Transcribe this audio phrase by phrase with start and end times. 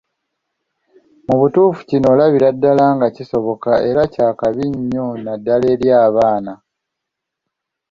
[1.27, 6.55] Mu butuufu kino olabira ddala nga kisoboka era kya kabi nnyo naddala eri abaana abato.